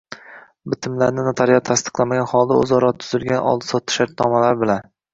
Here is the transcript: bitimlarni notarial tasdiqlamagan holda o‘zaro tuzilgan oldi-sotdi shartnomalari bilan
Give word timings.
bitimlarni 0.73 1.25
notarial 1.27 1.61
tasdiqlamagan 1.69 2.27
holda 2.33 2.59
o‘zaro 2.65 2.93
tuzilgan 3.07 3.49
oldi-sotdi 3.55 4.01
shartnomalari 4.01 4.65
bilan 4.67 4.87